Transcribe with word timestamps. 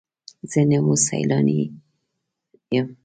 زه 0.51 0.61
نو 0.69 0.77
اوس 0.85 1.01
سیلانی 1.09 1.59
یم. 2.75 2.87